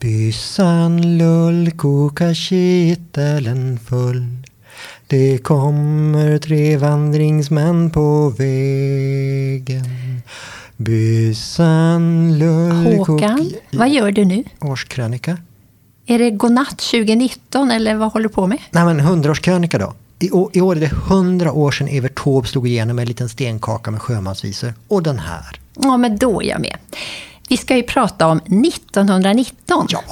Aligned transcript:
Byssan 0.00 1.18
lull 1.18 1.70
kokar 1.70 2.34
kittelen 2.34 3.78
full. 3.78 4.26
Det 5.06 5.38
kommer 5.38 6.38
tre 6.38 6.76
vandringsmän 6.76 7.90
på 7.90 8.28
vägen. 8.38 10.22
Byssan 10.76 12.38
lull 12.38 12.72
Håkan, 13.06 13.50
vad 13.72 13.90
gör 13.90 14.12
du 14.12 14.24
nu? 14.24 14.44
Årskrönika. 14.60 15.38
Är 16.06 16.18
det 16.18 16.30
godnatt 16.30 16.78
2019 16.78 17.70
eller 17.70 17.94
vad 17.94 18.12
håller 18.12 18.28
du 18.28 18.34
på 18.34 18.46
med? 18.46 18.58
Nej 18.70 18.84
men 18.84 19.00
hundraårskrönika 19.00 19.78
då. 19.78 19.94
I, 20.18 20.30
å- 20.30 20.50
I 20.52 20.60
år 20.60 20.76
är 20.76 20.80
det 20.80 20.92
hundra 20.94 21.52
år 21.52 21.70
sedan 21.70 21.88
Evert 21.88 22.18
Taube 22.24 22.48
slog 22.48 22.68
igenom 22.68 22.96
med 22.96 23.02
en 23.02 23.08
liten 23.08 23.28
stenkaka 23.28 23.90
med 23.90 24.02
sjömansvisor. 24.02 24.74
Och 24.88 25.02
den 25.02 25.18
här. 25.18 25.60
Ja, 25.82 25.96
men 25.96 26.16
då 26.18 26.42
är 26.42 26.46
jag 26.46 26.60
med. 26.60 26.76
Vi 27.50 27.56
ska 27.56 27.76
ju 27.76 27.82
prata 27.82 28.26
om 28.26 28.38
1919. 28.38 29.86
Ja. 29.90 30.02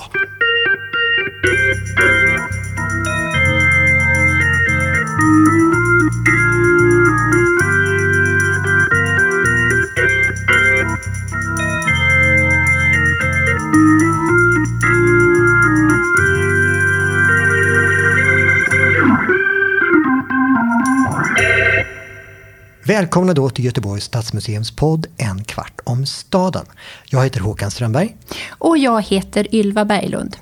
Välkomna 22.87 23.35
då 23.35 23.51
till 23.51 23.65
Göteborgs 23.65 24.05
stadsmuseums 24.05 24.77
podd 24.77 25.07
En 25.17 25.45
kvart 25.45 25.68
om 25.89 26.07
staden. 26.07 26.67
Jag 27.05 27.25
heter 27.25 27.41
Håkan 27.41 27.71
Strömberg. 27.71 28.17
Och 28.49 28.79
jag 28.79 29.03
heter 29.03 29.55
Ylva 29.55 29.85
Berglund. 29.85 30.37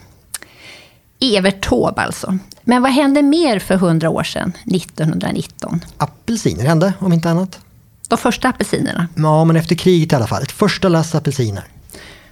Evert 1.21 1.69
Taube 1.69 2.03
alltså. 2.03 2.39
Men 2.65 2.83
vad 2.83 2.93
hände 2.93 3.23
mer 3.23 3.59
för 3.59 3.75
100 3.75 4.11
år 4.11 4.23
sedan, 4.23 4.53
1919? 4.75 5.81
Apelsiner 5.99 6.65
hände, 6.65 6.93
om 6.99 7.13
inte 7.13 7.31
annat. 7.31 7.59
De 8.09 8.19
första 8.19 8.49
apelsinerna. 8.49 9.09
Ja, 9.15 9.45
men 9.45 9.57
efter 9.57 9.75
kriget 9.75 10.13
i 10.13 10.15
alla 10.15 10.27
fall. 10.27 10.43
Ett 10.43 10.53
första 10.53 10.89
lass 10.89 11.15
apelsiner. 11.15 11.65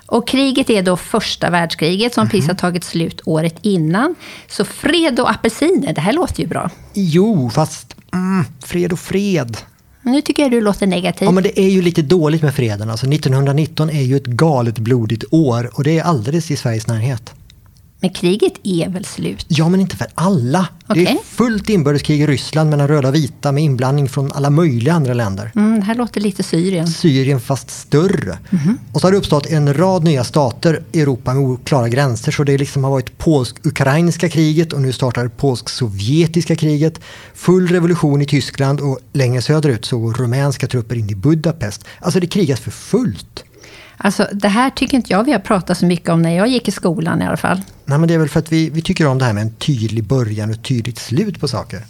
Och 0.06 0.28
kriget 0.28 0.70
är 0.70 0.82
då 0.82 0.96
första 0.96 1.50
världskriget 1.50 2.14
som 2.14 2.28
precis 2.28 2.48
har 2.48 2.54
tagit 2.54 2.84
slut 2.84 3.20
året 3.24 3.54
innan. 3.62 4.14
Så 4.48 4.64
fred 4.64 5.20
och 5.20 5.30
apelsiner, 5.30 5.92
det 5.92 6.00
här 6.00 6.12
låter 6.12 6.42
ju 6.42 6.48
bra. 6.48 6.70
Jo, 6.94 7.50
fast 7.50 7.96
mm, 8.12 8.44
fred 8.64 8.92
och 8.92 8.98
fred. 8.98 9.56
Nu 10.04 10.20
tycker 10.20 10.42
jag 10.42 10.52
du 10.52 10.60
låter 10.60 10.86
negativ. 10.86 11.26
Ja, 11.26 11.32
men 11.32 11.42
det 11.42 11.60
är 11.60 11.68
ju 11.68 11.82
lite 11.82 12.02
dåligt 12.02 12.42
med 12.42 12.54
freden. 12.54 12.90
Alltså 12.90 13.06
1919 13.06 13.90
är 13.90 14.02
ju 14.02 14.16
ett 14.16 14.26
galet 14.26 14.78
blodigt 14.78 15.24
år 15.30 15.70
och 15.74 15.84
det 15.84 15.98
är 15.98 16.02
alldeles 16.02 16.50
i 16.50 16.56
Sveriges 16.56 16.86
närhet. 16.86 17.34
Men 18.04 18.12
kriget 18.12 18.52
är 18.62 18.88
väl 18.88 19.04
slut? 19.04 19.46
Ja, 19.48 19.68
men 19.68 19.80
inte 19.80 19.96
för 19.96 20.06
alla. 20.14 20.68
Det 20.94 21.06
är 21.06 21.18
fullt 21.24 21.68
inbördeskrig 21.68 22.20
i 22.20 22.26
Ryssland 22.26 22.70
mellan 22.70 22.88
röda 22.88 23.08
och 23.08 23.14
vita 23.14 23.52
med 23.52 23.62
inblandning 23.62 24.08
från 24.08 24.32
alla 24.32 24.50
möjliga 24.50 24.94
andra 24.94 25.14
länder. 25.14 25.52
Mm, 25.54 25.80
det 25.80 25.86
här 25.86 25.94
låter 25.94 26.20
lite 26.20 26.42
Syrien. 26.42 26.88
Syrien 26.88 27.40
fast 27.40 27.70
större. 27.70 28.38
Och 28.92 29.00
så 29.00 29.06
har 29.06 29.12
det 29.12 29.18
uppstått 29.18 29.46
en 29.46 29.74
rad 29.74 30.04
nya 30.04 30.24
stater 30.24 30.82
i 30.92 31.00
Europa 31.00 31.34
med 31.34 31.42
oklara 31.42 31.88
gränser. 31.88 32.32
Så 32.32 32.44
det 32.44 32.58
liksom 32.58 32.84
har 32.84 32.90
varit 32.90 33.18
polsk-ukrainska 33.18 34.28
kriget 34.28 34.72
och 34.72 34.82
nu 34.82 34.92
startar 34.92 35.28
polsk-sovjetiska 35.28 36.56
kriget. 36.56 37.00
Full 37.34 37.68
revolution 37.68 38.22
i 38.22 38.26
Tyskland 38.26 38.80
och 38.80 38.98
längre 39.12 39.42
söderut 39.42 39.84
så 39.84 39.98
går 39.98 40.12
rumänska 40.14 40.66
trupper 40.66 40.96
in 40.96 41.10
i 41.10 41.14
Budapest. 41.14 41.84
Alltså 42.00 42.20
det 42.20 42.26
krigas 42.26 42.60
för 42.60 42.70
fullt. 42.70 43.44
Alltså, 43.96 44.28
det 44.32 44.48
här 44.48 44.70
tycker 44.70 44.96
inte 44.96 45.12
jag 45.12 45.24
vi 45.24 45.32
har 45.32 45.38
pratat 45.38 45.78
så 45.78 45.86
mycket 45.86 46.08
om 46.08 46.22
när 46.22 46.36
jag 46.36 46.48
gick 46.48 46.68
i 46.68 46.70
skolan 46.70 47.22
i 47.22 47.26
alla 47.26 47.36
fall. 47.36 47.62
Nej, 47.84 47.98
men 47.98 48.08
det 48.08 48.14
är 48.14 48.18
väl 48.18 48.28
för 48.28 48.40
att 48.40 48.52
vi, 48.52 48.70
vi 48.70 48.82
tycker 48.82 49.06
om 49.06 49.18
det 49.18 49.24
här 49.24 49.32
med 49.32 49.42
en 49.42 49.54
tydlig 49.54 50.04
början 50.04 50.48
och 50.50 50.54
ett 50.56 50.64
tydligt 50.64 50.98
slut 50.98 51.40
på 51.40 51.48
saker. 51.48 51.82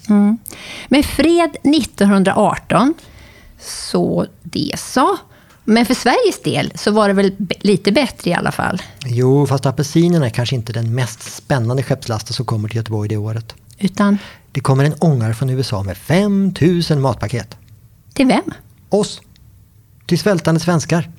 Med 0.89 1.05
fred 1.05 1.51
1918, 1.63 2.95
så 3.61 4.27
det 4.43 4.73
så. 4.79 5.17
Men 5.65 5.87
för 5.87 5.95
Sveriges 5.95 6.43
del 6.43 6.73
så 6.75 6.91
var 6.91 7.09
det 7.09 7.15
väl 7.15 7.33
lite 7.61 7.93
bättre 7.93 8.31
i 8.31 8.35
alla 8.35 8.53
fall. 8.53 8.83
Jo, 9.07 9.47
fast 9.47 9.67
apelsinerna 9.67 10.27
är 10.27 10.31
kanske 10.31 10.55
inte 10.57 10.73
den 10.73 10.95
mest 10.95 11.23
spännande 11.23 11.83
skeppslasten 11.83 12.35
som 12.35 12.47
kommer 12.47 12.69
till 12.69 12.77
Göteborg 12.77 13.09
det 13.09 13.17
året. 13.17 13.55
Utan 13.79 14.19
Det 14.53 14.61
kommer 14.61 14.85
en 14.85 14.95
ångare 14.99 15.35
från 15.35 15.51
USA 15.51 15.83
med 15.83 15.97
5000 15.97 17.01
matpaket. 17.01 17.57
till 18.15 18.27
vem? 18.27 18.43
Oss. 18.89 19.21
Till 20.07 20.19
svältande 20.19 20.61
svenskar. 20.61 21.11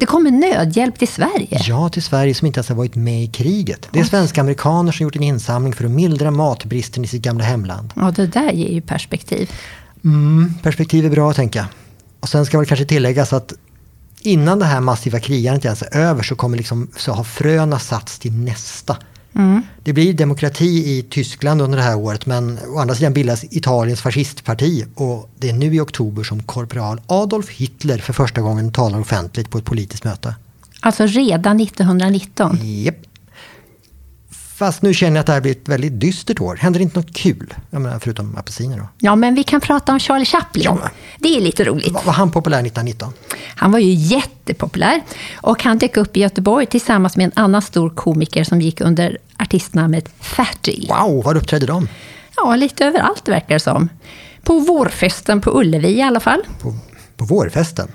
Det 0.00 0.06
kommer 0.06 0.30
nödhjälp 0.30 0.98
till 0.98 1.08
Sverige. 1.08 1.60
Ja, 1.66 1.88
till 1.88 2.02
Sverige 2.02 2.34
som 2.34 2.46
inte 2.46 2.58
ens 2.58 2.68
har 2.68 2.76
varit 2.76 2.94
med 2.94 3.24
i 3.24 3.26
kriget. 3.26 3.88
Det 3.92 4.00
är 4.00 4.04
svenska 4.04 4.40
amerikaner 4.40 4.92
som 4.92 5.04
gjort 5.04 5.16
en 5.16 5.22
insamling 5.22 5.72
för 5.72 5.84
att 5.84 5.90
mildra 5.90 6.30
matbristen 6.30 7.04
i 7.04 7.06
sitt 7.06 7.22
gamla 7.22 7.44
hemland. 7.44 7.92
Ja, 7.96 8.10
det 8.10 8.26
där 8.26 8.52
ger 8.52 8.68
ju 8.68 8.80
perspektiv. 8.80 9.50
Mm, 10.04 10.54
perspektiv 10.62 11.06
är 11.06 11.10
bra, 11.10 11.32
tänker 11.32 11.58
jag. 11.58 11.66
Och 12.20 12.28
sen 12.28 12.46
ska 12.46 12.58
väl 12.58 12.66
kanske 12.66 12.86
tilläggas 12.86 13.32
att 13.32 13.52
innan 14.20 14.58
det 14.58 14.64
här 14.64 14.80
massiva 14.80 15.20
krigandet 15.20 15.64
ens 15.64 15.82
är 15.82 15.96
över 15.96 16.22
så 16.22 16.36
kommer 16.36 16.56
liksom, 16.56 16.88
så 16.96 17.12
har 17.12 17.24
fröna 17.24 17.78
satts 17.78 18.18
till 18.18 18.32
nästa. 18.32 18.96
Det 19.82 19.92
blir 19.92 20.12
demokrati 20.12 20.98
i 20.98 21.02
Tyskland 21.02 21.62
under 21.62 21.78
det 21.78 21.84
här 21.84 21.96
året 21.96 22.26
men 22.26 22.58
å 22.68 22.78
andra 22.78 22.94
sidan 22.94 23.12
bildas 23.12 23.44
Italiens 23.44 24.00
fascistparti 24.00 24.84
och 24.94 25.30
det 25.38 25.48
är 25.48 25.52
nu 25.52 25.74
i 25.74 25.80
oktober 25.80 26.22
som 26.22 26.42
korporal 26.42 27.00
Adolf 27.06 27.50
Hitler 27.50 27.98
för 27.98 28.12
första 28.12 28.40
gången 28.40 28.72
talar 28.72 29.00
offentligt 29.00 29.50
på 29.50 29.58
ett 29.58 29.64
politiskt 29.64 30.04
möte. 30.04 30.34
Alltså 30.80 31.06
redan 31.06 31.60
1919. 31.60 32.58
Japp. 32.62 33.09
Fast 34.60 34.82
nu 34.82 34.94
känner 34.94 35.16
jag 35.16 35.20
att 35.20 35.26
det 35.26 35.32
här 35.32 35.40
blir 35.40 35.52
ett 35.52 35.68
väldigt 35.68 36.00
dystert 36.00 36.40
år. 36.40 36.56
Händer 36.56 36.80
inte 36.80 36.98
något 36.98 37.14
kul? 37.14 37.54
Jag 37.70 37.82
menar, 37.82 37.98
förutom 37.98 38.36
apelsiner 38.36 38.78
då. 38.78 38.88
Ja, 38.98 39.16
men 39.16 39.34
vi 39.34 39.42
kan 39.42 39.60
prata 39.60 39.92
om 39.92 39.98
Charlie 39.98 40.24
Chaplin. 40.24 40.64
Ja. 40.64 40.78
Det 41.18 41.36
är 41.36 41.40
lite 41.40 41.64
roligt. 41.64 41.92
Var 41.92 42.02
var 42.02 42.12
han 42.12 42.30
populär 42.30 42.58
1919? 42.58 43.12
Han 43.56 43.72
var 43.72 43.78
ju 43.78 43.92
jättepopulär 43.92 45.02
och 45.34 45.62
han 45.62 45.78
dök 45.78 45.96
upp 45.96 46.16
i 46.16 46.20
Göteborg 46.20 46.66
tillsammans 46.66 47.16
med 47.16 47.24
en 47.24 47.32
annan 47.34 47.62
stor 47.62 47.90
komiker 47.90 48.44
som 48.44 48.60
gick 48.60 48.80
under 48.80 49.18
artistnamnet 49.38 50.08
Fatty. 50.20 50.86
Wow, 50.88 51.24
var 51.24 51.36
uppträdde 51.36 51.66
de? 51.66 51.88
Ja, 52.36 52.56
lite 52.56 52.84
överallt 52.84 53.28
verkar 53.28 53.54
det 53.54 53.60
som. 53.60 53.88
På 54.42 54.58
vårfesten 54.58 55.40
på 55.40 55.60
Ullevi 55.60 55.88
i 55.88 56.02
alla 56.02 56.20
fall. 56.20 56.42
På, 56.62 56.74
på 57.16 57.24
vårfesten? 57.24 57.88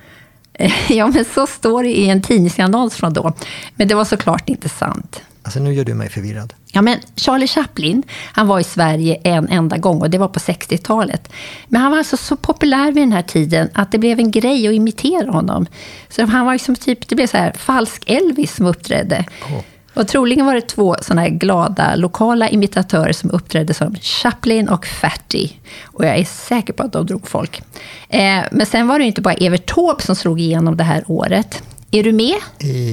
Ja, 0.89 1.07
men 1.07 1.25
så 1.25 1.47
står 1.47 1.83
det 1.83 1.97
i 1.97 2.09
en 2.09 2.21
tidningsannons 2.21 2.95
från 2.95 3.13
då. 3.13 3.33
Men 3.75 3.87
det 3.87 3.95
var 3.95 4.05
såklart 4.05 4.49
inte 4.49 4.69
sant. 4.69 5.21
Alltså 5.45 5.59
nu 5.59 5.73
gör 5.73 5.85
du 5.85 5.93
mig 5.93 6.09
förvirrad. 6.09 6.53
Ja, 6.71 6.81
men 6.81 6.99
Charlie 7.15 7.47
Chaplin, 7.47 8.03
han 8.31 8.47
var 8.47 8.59
i 8.59 8.63
Sverige 8.63 9.21
en 9.23 9.47
enda 9.49 9.77
gång 9.77 10.01
och 10.01 10.09
det 10.09 10.17
var 10.17 10.27
på 10.27 10.39
60-talet. 10.39 11.29
Men 11.67 11.81
han 11.81 11.91
var 11.91 11.97
alltså 11.97 12.17
så 12.17 12.35
populär 12.35 12.91
vid 12.91 13.03
den 13.03 13.11
här 13.11 13.21
tiden 13.21 13.69
att 13.73 13.91
det 13.91 13.97
blev 13.97 14.19
en 14.19 14.31
grej 14.31 14.67
att 14.67 14.73
imitera 14.73 15.31
honom. 15.31 15.65
Så 16.09 16.25
han 16.25 16.45
var 16.45 16.53
ju 16.53 16.59
som 16.59 16.75
typ, 16.75 17.07
det 17.07 17.15
blev 17.15 17.27
så 17.27 17.37
här 17.37 17.51
falsk 17.51 18.03
Elvis 18.07 18.55
som 18.55 18.65
uppträdde. 18.65 19.25
Åh. 19.43 19.61
Och 19.93 20.07
troligen 20.07 20.45
var 20.45 20.55
det 20.55 20.61
två 20.61 20.95
såna 21.01 21.21
här 21.21 21.29
glada 21.29 21.95
lokala 21.95 22.49
imitatörer 22.49 23.13
som 23.13 23.31
uppträdde 23.31 23.73
som 23.73 23.95
Chaplin 23.95 24.69
och 24.69 24.85
Fatty. 24.85 25.49
Och 25.83 26.05
jag 26.05 26.17
är 26.17 26.23
säker 26.23 26.73
på 26.73 26.83
att 26.83 26.93
de 26.93 27.05
drog 27.05 27.27
folk. 27.27 27.61
Eh, 28.09 28.43
men 28.51 28.65
sen 28.65 28.87
var 28.87 28.99
det 28.99 29.05
inte 29.05 29.21
bara 29.21 29.33
Evert 29.33 29.65
Taube 29.65 30.03
som 30.03 30.15
slog 30.15 30.39
igenom 30.39 30.77
det 30.77 30.83
här 30.83 31.03
året. 31.07 31.63
Är 31.91 32.03
du 32.03 32.11
med? 32.11 32.35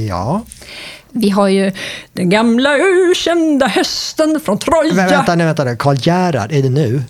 Ja. 0.08 0.42
Vi 1.10 1.30
har 1.30 1.48
ju 1.48 1.72
den 2.12 2.30
gamla 2.30 2.70
ökända 3.10 3.66
hästen 3.66 4.40
från 4.44 4.58
Troja. 4.58 4.94
Men 4.94 5.08
vänta 5.08 5.34
nu, 5.34 5.44
vänta 5.44 5.64
nu. 5.64 5.76
Karl 5.76 5.96
Gerhard, 6.00 6.52
är 6.52 6.62
det 6.62 6.70
nu? 6.70 7.02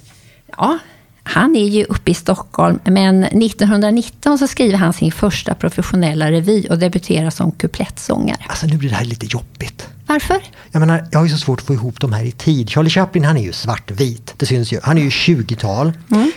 Ja, 0.56 0.78
han 1.22 1.56
är 1.56 1.68
ju 1.68 1.84
uppe 1.84 2.10
i 2.10 2.14
Stockholm, 2.14 2.80
men 2.84 3.24
1919 3.24 4.38
så 4.38 4.46
skriver 4.46 4.78
han 4.78 4.92
sin 4.92 5.12
första 5.12 5.54
professionella 5.54 6.30
revy 6.30 6.66
och 6.70 6.78
debuterar 6.78 7.30
som 7.30 7.52
kuplettsångare. 7.52 8.44
Alltså 8.48 8.66
nu 8.66 8.76
blir 8.76 8.88
det 8.90 8.96
här 8.96 9.04
lite 9.04 9.26
jobbigt. 9.26 9.88
Varför? 10.12 10.40
Jag 10.72 10.80
menar, 10.80 11.06
jag 11.10 11.18
har 11.18 11.26
ju 11.26 11.32
så 11.32 11.38
svårt 11.38 11.60
att 11.60 11.66
få 11.66 11.74
ihop 11.74 12.00
de 12.00 12.12
här 12.12 12.24
i 12.24 12.32
tid. 12.32 12.70
Charlie 12.70 12.90
Chaplin 12.90 13.24
han 13.24 13.36
är 13.36 13.42
ju 13.42 13.52
svartvit, 13.52 14.34
det 14.36 14.46
syns 14.46 14.72
ju. 14.72 14.80
Han 14.82 14.98
är 14.98 15.02
ju 15.02 15.08
20-tal. 15.08 15.92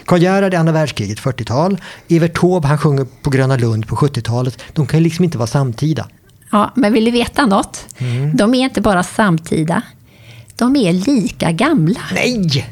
Karl 0.06 0.22
Gerhard 0.22 0.54
är 0.54 0.58
andra 0.58 0.74
världskriget, 0.74 1.20
40-tal. 1.20 1.78
Evert 2.08 2.34
Taube 2.40 2.68
han 2.68 2.78
sjunger 2.78 3.06
på 3.22 3.30
Gröna 3.30 3.56
Lund 3.58 3.88
på 3.88 3.96
70-talet. 3.96 4.60
De 4.74 4.86
kan 4.88 5.00
ju 5.00 5.04
liksom 5.04 5.26
inte 5.26 5.38
vara 5.38 5.48
samtida. 5.48 6.08
Ja, 6.52 6.72
men 6.76 6.94
vill 6.94 7.06
du 7.06 7.12
veta 7.12 7.46
något? 7.46 7.86
De 8.34 8.54
är 8.54 8.60
inte 8.64 8.82
bara 8.82 9.04
samtida, 9.04 9.82
de 10.56 10.76
är 10.76 10.94
lika 10.94 11.52
gamla. 11.52 12.00
Nej! 12.14 12.66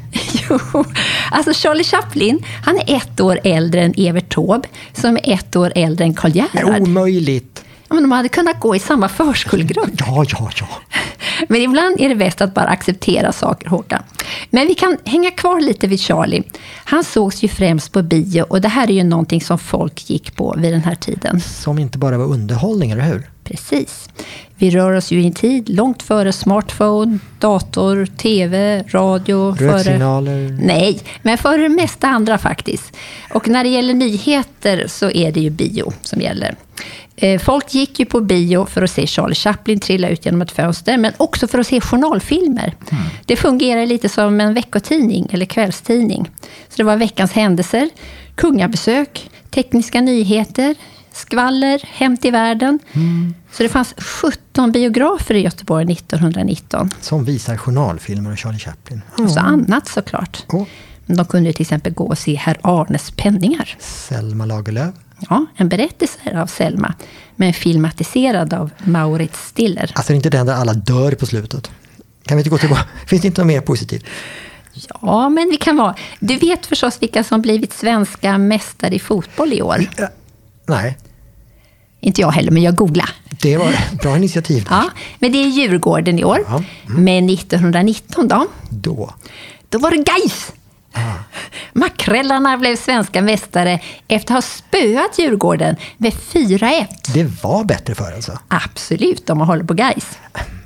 Jo, 0.50 0.84
alltså 1.30 1.52
Charlie 1.52 1.84
Chaplin, 1.84 2.44
han 2.64 2.76
är 2.78 2.96
ett 2.96 3.20
år 3.20 3.40
äldre 3.44 3.82
än 3.82 3.94
Evert 3.96 4.34
Taube, 4.34 4.68
som 4.92 5.16
är 5.16 5.34
ett 5.34 5.56
år 5.56 5.72
äldre 5.74 6.04
än 6.04 6.14
Karl 6.14 6.30
Gerhard. 6.36 6.80
omöjligt. 6.82 7.63
Ja, 7.88 7.94
men 7.94 8.02
de 8.02 8.12
hade 8.12 8.28
kunnat 8.28 8.60
gå 8.60 8.76
i 8.76 8.78
samma 8.78 9.08
förskolegrupp. 9.08 9.90
Ja, 9.98 10.24
ja, 10.28 10.50
ja. 10.60 10.68
Men 11.48 11.60
ibland 11.60 12.00
är 12.00 12.08
det 12.08 12.14
bäst 12.14 12.40
att 12.40 12.54
bara 12.54 12.68
acceptera 12.68 13.32
saker, 13.32 13.68
Håkan. 13.68 14.02
Men 14.50 14.66
vi 14.66 14.74
kan 14.74 14.98
hänga 15.04 15.30
kvar 15.30 15.60
lite 15.60 15.86
vid 15.86 16.00
Charlie. 16.00 16.42
Han 16.84 17.04
sågs 17.04 17.42
ju 17.42 17.48
främst 17.48 17.92
på 17.92 18.02
bio 18.02 18.42
och 18.42 18.60
det 18.60 18.68
här 18.68 18.90
är 18.90 18.94
ju 18.94 19.04
någonting 19.04 19.40
som 19.40 19.58
folk 19.58 20.10
gick 20.10 20.36
på 20.36 20.54
vid 20.58 20.72
den 20.72 20.82
här 20.82 20.94
tiden. 20.94 21.40
Som 21.40 21.78
inte 21.78 21.98
bara 21.98 22.18
var 22.18 22.24
underhållning, 22.24 22.90
eller 22.90 23.04
hur? 23.04 23.30
Precis. 23.44 24.08
Vi 24.56 24.70
rör 24.70 24.92
oss 24.92 25.10
ju 25.10 25.22
i 25.22 25.26
en 25.26 25.32
tid 25.32 25.68
långt 25.68 26.02
före 26.02 26.32
smartphone, 26.32 27.18
dator, 27.38 28.06
TV, 28.06 28.82
radio. 28.88 29.56
Röksignaler? 29.58 30.48
Före... 30.48 30.66
Nej, 30.66 31.00
men 31.22 31.38
före 31.38 31.62
det 31.62 31.68
mesta 31.68 32.08
andra 32.08 32.38
faktiskt. 32.38 32.96
Och 33.30 33.48
när 33.48 33.64
det 33.64 33.70
gäller 33.70 33.94
nyheter 33.94 34.86
så 34.88 35.10
är 35.10 35.32
det 35.32 35.40
ju 35.40 35.50
bio 35.50 35.92
som 36.02 36.20
gäller. 36.20 36.54
Eh, 37.16 37.40
folk 37.40 37.74
gick 37.74 38.00
ju 38.00 38.06
på 38.06 38.20
bio 38.20 38.66
för 38.66 38.82
att 38.82 38.90
se 38.90 39.06
Charlie 39.06 39.34
Chaplin 39.34 39.80
trilla 39.80 40.08
ut 40.08 40.24
genom 40.24 40.42
ett 40.42 40.52
fönster, 40.52 40.98
men 40.98 41.12
också 41.16 41.48
för 41.48 41.58
att 41.58 41.66
se 41.66 41.80
journalfilmer. 41.80 42.74
Mm. 42.90 43.04
Det 43.26 43.36
fungerar 43.36 43.86
lite 43.86 44.08
som 44.08 44.40
en 44.40 44.54
veckotidning 44.54 45.28
eller 45.30 45.46
kvällstidning. 45.46 46.30
Så 46.68 46.74
det 46.76 46.82
var 46.82 46.96
veckans 46.96 47.32
händelser, 47.32 47.90
kungabesök, 48.34 49.30
tekniska 49.50 50.00
nyheter, 50.00 50.74
skvaller, 51.12 51.80
Hämt 51.84 52.24
i 52.24 52.30
världen. 52.30 52.78
Mm. 52.92 53.34
Så 53.52 53.62
det 53.62 53.68
fanns 53.68 53.94
17 53.98 54.72
biografer 54.72 55.34
i 55.34 55.40
Göteborg 55.40 55.92
1919. 55.92 56.90
Som 57.00 57.24
visar 57.24 57.56
journalfilmer 57.56 58.32
och 58.32 58.38
Charlie 58.38 58.58
Chaplin. 58.58 59.02
Mm. 59.14 59.26
Och 59.26 59.32
så 59.32 59.40
annat 59.40 59.88
såklart. 59.88 60.44
Oh. 60.48 60.66
De 61.06 61.24
kunde 61.26 61.52
till 61.52 61.62
exempel 61.62 61.92
gå 61.92 62.04
och 62.04 62.18
se 62.18 62.34
Herr 62.34 62.56
Arnes 62.62 63.10
penningar. 63.10 63.76
Selma 63.78 64.46
Lagerlöf. 64.46 64.94
Ja, 65.28 65.46
en 65.56 65.68
berättelse 65.68 66.40
av 66.40 66.46
Selma, 66.46 66.94
men 67.36 67.52
filmatiserad 67.52 68.54
av 68.54 68.70
Maurits 68.78 69.46
Stiller. 69.48 69.92
Alltså 69.94 70.12
det 70.12 70.14
är 70.14 70.16
inte 70.16 70.30
den 70.30 70.46
där 70.46 70.54
alla 70.54 70.74
dör 70.74 71.12
på 71.12 71.26
slutet. 71.26 71.70
Kan 72.26 72.36
vi 72.36 72.40
inte 72.40 72.50
gå 72.50 72.58
tillbaka? 72.58 72.84
Finns 73.06 73.22
det 73.22 73.28
inte 73.28 73.40
något 73.40 73.48
mer 73.48 73.60
positivt? 73.60 74.04
Ja, 75.00 75.28
men 75.28 75.50
vi 75.50 75.56
kan 75.56 75.76
vara... 75.76 75.94
Du 76.20 76.36
vet 76.36 76.66
förstås 76.66 77.02
vilka 77.02 77.24
som 77.24 77.42
blivit 77.42 77.72
svenska 77.72 78.38
mästare 78.38 78.94
i 78.94 78.98
fotboll 78.98 79.52
i 79.52 79.62
år? 79.62 79.86
Nej. 80.66 80.98
Inte 82.00 82.20
jag 82.20 82.30
heller, 82.30 82.50
men 82.50 82.62
jag 82.62 82.74
googlade. 82.74 83.10
Det 83.42 83.56
var 83.56 83.68
ett 83.68 84.02
bra 84.02 84.16
initiativ. 84.16 84.66
ja, 84.70 84.84
men 85.18 85.32
det 85.32 85.38
är 85.38 85.48
Djurgården 85.48 86.18
i 86.18 86.24
år. 86.24 86.44
Ja. 86.48 86.62
Mm. 86.88 87.04
Men 87.04 87.30
1919 87.30 88.28
då? 88.28 88.46
Då? 88.70 89.14
Då 89.68 89.78
var 89.78 89.90
det 89.90 89.96
Gais. 89.96 90.52
Ah. 90.94 91.14
Makrellarna 91.72 92.58
blev 92.58 92.76
svenska 92.76 93.22
mästare 93.22 93.80
efter 94.08 94.34
att 94.34 94.44
ha 94.44 94.50
spöat 94.50 95.18
Djurgården 95.18 95.76
med 95.98 96.12
4-1. 96.12 96.86
Det 97.14 97.42
var 97.42 97.64
bättre 97.64 97.94
för 97.94 98.12
alltså? 98.12 98.38
Absolut, 98.48 99.26
de 99.26 99.40
har 99.40 99.46
hållit 99.46 99.66
på 99.68 99.74
Gais. 99.74 100.18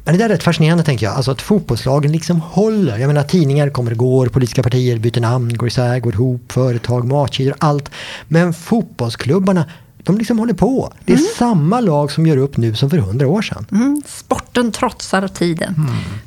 Men 0.04 0.18
det 0.18 0.24
där 0.24 0.24
är 0.24 0.28
rätt 0.28 0.42
fascinerande 0.42 0.84
tänker 0.84 1.06
jag. 1.06 1.14
Alltså 1.14 1.30
att 1.30 1.42
fotbollslagen 1.42 2.12
liksom 2.12 2.40
håller. 2.40 2.98
Jag 2.98 3.08
menar 3.08 3.22
tidningar 3.22 3.70
kommer 3.70 3.90
och 3.90 3.98
går, 3.98 4.26
politiska 4.26 4.62
partier 4.62 4.98
byter 4.98 5.20
namn, 5.20 5.56
går 5.56 5.68
isär, 5.68 6.00
går 6.00 6.14
ihop, 6.14 6.52
företag, 6.52 7.04
matkedjor, 7.04 7.54
allt. 7.58 7.90
Men 8.28 8.54
fotbollsklubbarna 8.54 9.64
de 10.08 10.18
liksom 10.18 10.38
håller 10.38 10.54
på. 10.54 10.92
Det 11.04 11.12
är 11.12 11.16
mm. 11.16 11.28
samma 11.36 11.80
lag 11.80 12.12
som 12.12 12.26
gör 12.26 12.36
upp 12.36 12.56
nu 12.56 12.74
som 12.74 12.90
för 12.90 12.98
hundra 12.98 13.28
år 13.28 13.42
sedan. 13.42 13.66
Mm. 13.70 14.02
Sporten 14.06 14.72
trotsar 14.72 15.28
tiden. 15.28 15.74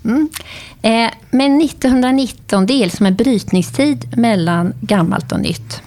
Mm. 0.03 0.15
mm. 0.15 0.29
Eh, 0.81 1.11
men 1.31 1.61
1919, 1.61 2.65
det 2.65 2.73
är 2.73 2.89
som 2.89 3.05
en 3.05 3.15
brytningstid 3.15 4.17
mellan 4.17 4.73
gammalt 4.81 5.31
och 5.31 5.39
nytt. 5.39 5.81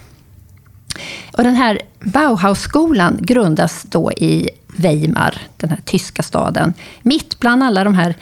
Och 1.37 1.43
den 1.43 1.55
här 1.55 1.81
Bauhausskolan 1.99 3.17
grundas 3.21 3.83
då 3.83 4.11
i 4.11 4.49
Weimar, 4.67 5.37
den 5.57 5.69
här 5.69 5.79
tyska 5.85 6.23
staden. 6.23 6.73
Mitt 7.01 7.39
bland 7.39 7.63
alla 7.63 7.83
de 7.83 7.93
här 7.93 8.15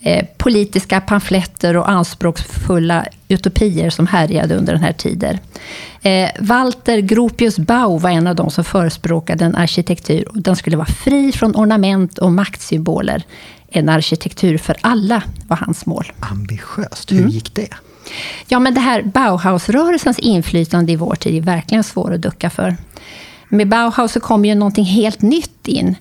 eh, 0.00 0.26
politiska 0.36 1.00
pamfletter 1.00 1.76
och 1.76 1.90
anspråksfulla 1.90 3.06
utopier 3.28 3.90
som 3.90 4.06
härjade 4.06 4.56
under 4.56 4.72
den 4.72 4.82
här 4.82 4.92
tiden. 4.92 5.38
Eh, 6.02 6.30
Walter 6.38 6.98
Gropius 6.98 7.58
Bau 7.58 7.98
var 7.98 8.10
en 8.10 8.26
av 8.26 8.34
de 8.34 8.50
som 8.50 8.64
förespråkade 8.64 9.44
en 9.44 9.54
arkitektur. 9.54 10.28
Den 10.34 10.56
skulle 10.56 10.76
vara 10.76 10.86
fri 10.86 11.32
från 11.32 11.56
ornament 11.56 12.18
och 12.18 12.32
maktsymboler. 12.32 13.22
En 13.68 13.88
arkitektur 13.88 14.58
för 14.58 14.76
alla 14.80 15.22
var 15.48 15.56
hans 15.56 15.86
mål. 15.86 16.12
Ambitiöst. 16.20 17.12
Hur 17.12 17.18
mm. 17.18 17.30
gick 17.30 17.54
det? 17.54 17.68
Ja, 18.48 18.58
men 18.58 18.74
det 18.74 18.80
här 18.80 19.02
Bauhausrörelsens 19.02 20.18
inflytande 20.18 20.92
i 20.92 20.96
vår 20.96 21.14
tid 21.14 21.34
är 21.34 21.40
verkligen 21.40 21.84
svår 21.84 22.14
att 22.14 22.22
ducka 22.22 22.50
för. 22.50 22.76
Med 23.48 23.68
Bauhaus 23.68 24.12
så 24.12 24.20
kom 24.20 24.44
ju 24.44 24.54
någonting 24.54 24.84
helt 24.84 25.22
nytt 25.22 25.68
in. 25.68 25.96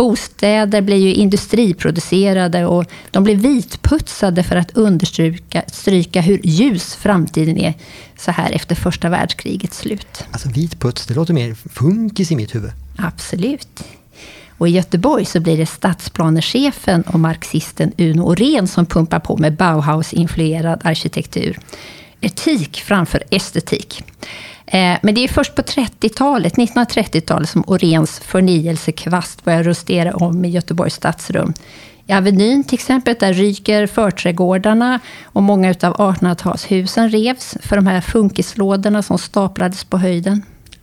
Bostäder 0.00 0.80
blev 0.80 0.98
ju 0.98 1.14
industriproducerade 1.14 2.66
och 2.66 2.84
de 3.10 3.24
blev 3.24 3.38
vitputsade 3.38 4.42
för 4.42 4.56
att 4.56 4.76
understryka 4.76 5.62
stryka 5.66 6.20
hur 6.20 6.40
ljus 6.44 6.94
framtiden 6.94 7.58
är 7.58 7.74
så 8.18 8.30
här 8.30 8.52
efter 8.52 8.74
första 8.74 9.08
världskrigets 9.08 9.78
slut. 9.78 10.24
Alltså 10.30 10.48
vitputs, 10.48 11.06
det 11.06 11.14
låter 11.14 11.34
mer 11.34 11.54
funkis 11.54 12.32
i 12.32 12.36
mitt 12.36 12.54
huvud. 12.54 12.70
Absolut. 12.98 13.84
Och 14.58 14.68
i 14.68 14.70
Göteborg 14.70 15.24
så 15.24 15.40
blir 15.40 15.56
det 15.56 15.66
stadsplanechefen 15.66 17.02
och 17.02 17.20
marxisten 17.20 17.92
Uno 17.98 18.22
Orén 18.22 18.68
som 18.68 18.86
pumpar 18.86 19.20
på 19.20 19.36
med 19.36 19.56
Bauhaus-influerad 19.56 20.80
arkitektur. 20.84 21.58
Etik 22.20 22.80
framför 22.80 23.22
estetik. 23.30 24.04
Eh, 24.70 24.98
men 25.02 25.14
det 25.14 25.24
är 25.24 25.28
först 25.28 25.54
på 25.54 25.62
30-talet, 25.62 26.56
1930-talet, 26.56 27.48
som 27.48 27.64
Orens 27.66 28.18
förnyelsekvast 28.18 29.44
börjar 29.44 29.62
rustera 29.62 30.14
om 30.14 30.44
i 30.44 30.48
Göteborgs 30.48 30.94
stadsrum. 30.94 31.54
I 32.06 32.12
Avenyn 32.12 32.64
till 32.64 32.74
exempel, 32.74 33.16
där 33.20 33.32
ryker 33.32 33.86
förträdgårdarna 33.86 35.00
och 35.24 35.42
många 35.42 35.68
av 35.68 35.74
1800-talshusen 35.96 37.08
revs 37.08 37.56
för 37.62 37.76
de 37.76 37.86
här 37.86 38.00
funkislådorna 38.00 39.02
som 39.02 39.18
staplades 39.18 39.84
på 39.84 39.98
höjden. 39.98 40.42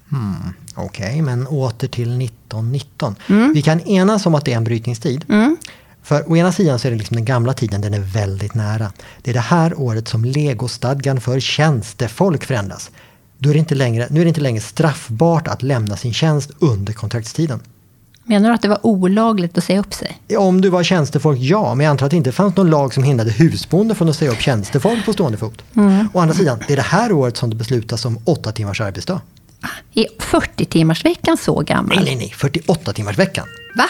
Hmm, 0.09 0.53
Okej, 0.75 1.07
okay, 1.07 1.21
men 1.21 1.47
åter 1.47 1.87
till 1.87 2.21
1919. 2.21 3.15
Mm. 3.27 3.53
Vi 3.53 3.61
kan 3.61 3.79
enas 3.79 4.25
om 4.25 4.35
att 4.35 4.45
det 4.45 4.53
är 4.53 4.57
en 4.57 4.63
brytningstid. 4.63 5.25
Mm. 5.29 5.57
För 6.03 6.31
å 6.31 6.37
ena 6.37 6.51
sidan 6.51 6.79
så 6.79 6.87
är 6.87 6.91
det 6.91 6.97
liksom 6.97 7.15
den 7.15 7.25
gamla 7.25 7.53
tiden, 7.53 7.81
den 7.81 7.93
är 7.93 7.99
väldigt 7.99 8.53
nära. 8.53 8.91
Det 9.21 9.31
är 9.31 9.33
det 9.33 9.39
här 9.39 9.79
året 9.79 10.07
som 10.07 10.25
legostadgan 10.25 11.21
för 11.21 11.39
tjänstefolk 11.39 12.45
förändras 12.45 12.91
då 13.37 13.49
är 13.49 13.53
det 13.53 13.59
inte 13.59 13.75
längre, 13.75 14.07
nu 14.09 14.19
är 14.19 14.25
det 14.25 14.29
inte 14.29 14.41
längre 14.41 14.61
straffbart 14.61 15.47
att 15.47 15.63
lämna 15.63 15.97
sin 15.97 16.13
tjänst 16.13 16.51
under 16.59 16.93
kontraktstiden. 16.93 17.59
Menar 18.23 18.49
du 18.49 18.55
att 18.55 18.61
det 18.61 18.67
var 18.67 18.85
olagligt 18.85 19.57
att 19.57 19.63
säga 19.63 19.79
upp 19.79 19.93
sig? 19.93 20.21
Om 20.37 20.61
du 20.61 20.69
var 20.69 20.83
tjänstefolk, 20.83 21.39
ja. 21.39 21.75
Men 21.75 21.83
jag 21.83 21.91
antar 21.91 22.05
att 22.05 22.11
det 22.11 22.17
inte 22.17 22.31
fanns 22.31 22.55
någon 22.55 22.69
lag 22.69 22.93
som 22.93 23.03
hindrade 23.03 23.31
husbonde 23.31 23.95
från 23.95 24.09
att 24.09 24.15
säga 24.15 24.31
upp 24.31 24.41
tjänstefolk 24.41 25.05
på 25.05 25.13
stående 25.13 25.37
fot. 25.37 25.63
Mm. 25.75 26.09
Å 26.13 26.19
andra 26.19 26.35
sidan, 26.35 26.59
det 26.67 26.73
är 26.73 26.77
det 26.77 26.81
här 26.81 27.11
året 27.11 27.37
som 27.37 27.49
det 27.49 27.55
beslutas 27.55 28.05
om 28.05 28.19
åtta 28.25 28.51
timmars 28.51 28.81
arbetsdag. 28.81 29.21
Är 29.93 30.07
40 30.19 30.65
timmars 30.65 31.05
veckan 31.05 31.37
så 31.37 31.59
gammal? 31.59 31.95
Nej, 31.95 32.05
nej, 32.05 32.15
nej. 32.15 32.33
48 32.37 32.93
timmars 32.93 33.17
veckan. 33.17 33.47
Va? 33.75 33.85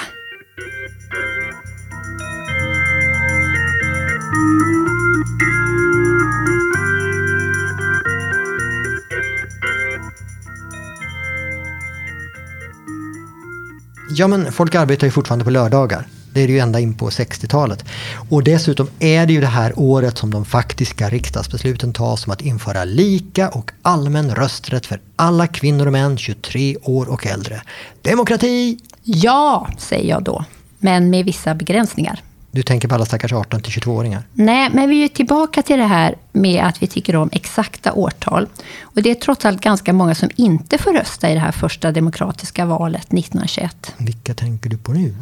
Ja, 14.10 14.28
men 14.28 14.52
folk 14.52 14.76
arbetar 14.76 15.08
ju 15.08 15.12
fortfarande 15.12 15.46
på 15.46 15.52
lördagar. 15.52 16.08
Det 16.34 16.42
är 16.42 16.48
det 16.48 16.54
ju 16.54 16.60
ända 16.60 16.80
in 16.80 16.94
på 16.94 17.10
60-talet. 17.10 17.86
Och 18.30 18.44
dessutom 18.44 18.90
är 19.00 19.26
det 19.26 19.34
ju 19.34 19.42
det 19.42 19.48
här 19.48 19.74
året 19.76 20.18
som 20.18 20.32
de 20.32 20.46
faktiska 20.46 21.10
riksdagsbesluten 21.10 21.94
tas 21.94 22.26
om 22.26 22.34
att 22.34 22.42
införa 22.42 22.84
lika 22.84 23.50
och 23.50 23.72
allmän 23.82 24.36
rösträtt 24.36 24.86
för 24.86 25.02
alla 25.16 25.48
kvinnor 25.48 25.86
och 25.86 25.92
män 25.92 26.18
23 26.18 26.78
år 26.78 27.10
och 27.10 27.28
äldre. 27.28 27.62
Demokrati! 28.02 28.80
Ja, 29.04 29.68
säger 29.78 30.10
jag 30.10 30.24
då. 30.24 30.46
Men 30.80 31.10
med 31.10 31.26
vissa 31.26 31.56
begränsningar. 31.56 32.22
Du 32.52 32.64
tänker 32.64 32.88
på 32.88 32.96
alla 32.96 33.06
stackars 33.06 33.34
18 33.34 33.62
till 33.62 33.72
22-åringar? 33.74 34.24
Nej, 34.34 34.70
men 34.74 34.90
vi 34.90 35.04
är 35.04 35.08
tillbaka 35.08 35.62
till 35.62 35.78
det 35.78 35.86
här 35.86 36.16
med 36.32 36.66
att 36.66 36.84
vi 36.84 36.88
tycker 36.88 37.16
om 37.16 37.30
exakta 37.32 37.94
årtal. 37.94 38.48
Och 38.82 39.02
det 39.02 39.12
är 39.12 39.16
trots 39.16 39.46
allt 39.46 39.62
ganska 39.62 39.94
många 39.94 40.16
som 40.16 40.30
inte 40.36 40.78
får 40.78 40.94
rösta 40.94 41.30
i 41.30 41.34
det 41.34 41.40
här 41.40 41.52
första 41.52 41.92
demokratiska 41.92 42.66
valet 42.66 43.14
1921. 43.14 43.94
Vilka 43.98 44.34
tänker 44.34 44.70
du 44.70 44.78
på 44.78 44.92
nu? 44.92 45.16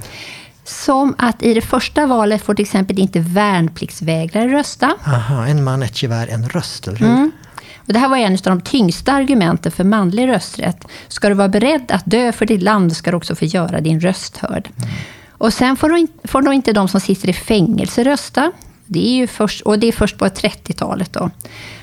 Som 0.63 1.15
att 1.17 1.43
i 1.43 1.53
det 1.53 1.61
första 1.61 2.05
valet 2.05 2.41
får 2.41 2.55
till 2.55 2.65
exempel 2.65 2.99
inte 2.99 3.19
värnpliktsvägrare 3.19 4.47
rösta. 4.47 4.93
Aha, 5.05 5.45
en 5.47 5.63
man, 5.63 5.83
ett 5.83 6.03
gevär, 6.03 6.27
en 6.27 6.49
röst, 6.49 6.87
eller 6.87 6.97
hur? 6.97 7.07
Mm. 7.07 7.31
Och 7.75 7.93
det 7.93 7.99
här 7.99 8.09
var 8.09 8.17
en 8.17 8.33
av 8.33 8.39
de 8.43 8.61
tyngsta 8.61 9.13
argumenten 9.13 9.71
för 9.71 9.83
manlig 9.83 10.27
rösträtt. 10.27 10.85
Ska 11.07 11.29
du 11.29 11.35
vara 11.35 11.49
beredd 11.49 11.91
att 11.91 12.05
dö 12.05 12.31
för 12.31 12.45
ditt 12.45 12.61
land 12.61 12.97
ska 12.97 13.11
du 13.11 13.17
också 13.17 13.35
få 13.35 13.45
göra 13.45 13.81
din 13.81 13.99
röst 13.99 14.37
hörd. 14.37 14.69
Mm. 14.77 14.89
Och 15.37 15.53
sen 15.53 15.75
får, 15.77 15.89
de, 15.89 16.07
får 16.23 16.41
de 16.41 16.53
inte 16.53 16.73
de 16.73 16.87
som 16.87 17.01
sitter 17.01 17.29
i 17.29 17.33
fängelse 17.33 18.03
rösta. 18.03 18.51
Det 18.85 19.07
är 19.07 19.15
ju 19.15 19.27
först, 19.27 19.61
och 19.61 19.79
det 19.79 19.87
är 19.87 19.91
först 19.91 20.17
på 20.17 20.25
30-talet. 20.25 21.13
Då. 21.13 21.29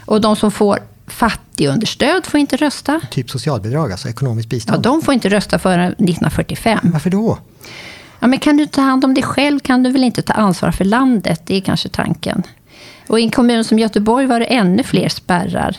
Och 0.05 0.21
de 0.21 0.37
som 0.37 0.51
får 0.51 0.79
fattigunderstöd 1.07 2.27
får 2.27 2.41
inte 2.41 2.57
rösta. 2.57 3.01
Typ 3.11 3.31
socialbidrag, 3.31 3.93
alltså 3.93 4.09
ekonomiskt 4.09 4.49
bistånd? 4.49 4.87
Ja, 4.87 4.91
de 4.91 5.03
får 5.03 5.15
inte 5.15 5.29
rösta 5.29 5.59
förrän 5.59 5.93
1945. 5.93 6.79
Varför 6.93 7.11
då? 7.11 7.39
Ja, 8.21 8.27
men 8.27 8.39
kan 8.39 8.57
du 8.57 8.67
ta 8.67 8.81
hand 8.81 9.05
om 9.05 9.15
dig 9.15 9.25
själv 9.25 9.61
kan 9.61 9.83
du 9.83 9.91
väl 9.91 10.05
inte 10.05 10.23
ta 10.23 10.33
ansvar 10.33 10.71
för 10.71 10.85
landet? 10.85 11.43
Det 11.45 11.57
är 11.57 11.61
kanske 11.61 11.89
tanken. 11.89 12.43
Och 13.09 13.21
i 13.21 13.23
en 13.23 13.31
kommun 13.31 13.65
som 13.65 13.79
Göteborg 13.79 14.27
var 14.27 14.41
det 14.41 14.47
ännu 14.47 14.83
fler 14.83 15.09
spärrar. 15.09 15.77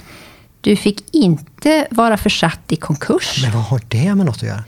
Du 0.62 0.75
fick 0.75 1.15
inte 1.15 1.88
vara 1.92 2.18
försatt 2.18 2.72
i 2.72 2.75
konkurs. 2.75 3.39
Men 3.44 3.51
vad 3.51 3.63
har 3.63 3.82
det 3.88 4.15
med 4.15 4.25
något 4.25 4.36
att 4.36 4.44
göra? 4.44 4.63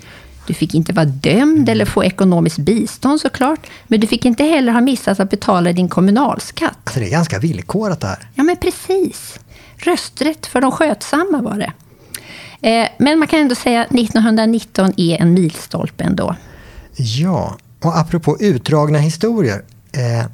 Du 0.48 0.54
fick 0.54 0.74
inte 0.74 0.94
vara 0.94 1.06
dömd 1.06 1.70
eller 1.70 1.86
få 1.86 2.04
ekonomiskt 2.04 2.58
bistånd 2.58 3.22
såklart. 3.22 3.68
Men 3.88 4.00
du 4.00 4.08
fick 4.08 4.26
inte 4.26 4.44
heller 4.44 4.72
ha 4.72 4.82
missat 4.82 5.20
att 5.20 5.30
betala 5.30 5.74
din 5.74 5.90
kommunalskatt. 5.90 6.78
Alltså 6.84 7.00
det 7.00 7.06
är 7.06 7.12
ganska 7.12 7.40
villkorat 7.40 8.02
det 8.02 8.08
här. 8.08 8.30
Ja, 8.36 8.44
men 8.44 8.58
precis. 8.58 9.40
Rösträtt 9.78 10.46
för 10.46 10.62
de 10.62 10.72
skötsamma 10.72 11.42
var 11.42 11.58
det. 11.58 11.74
Eh, 12.70 12.88
men 12.98 13.20
man 13.20 13.28
kan 13.28 13.40
ändå 13.40 13.56
säga 13.56 13.82
att 13.82 13.92
1919 13.92 14.94
är 14.98 15.22
en 15.22 15.34
milstolpe 15.34 16.04
ändå. 16.04 16.36
Ja, 16.96 17.58
och 17.82 17.98
apropå 17.98 18.38
utdragna 18.40 18.98
historier. 19.00 19.64
Eh, 19.92 20.26